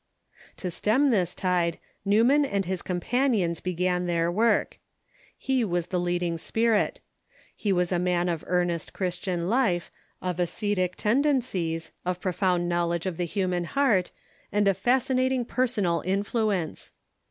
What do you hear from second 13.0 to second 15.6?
of the human heart, and of fascinating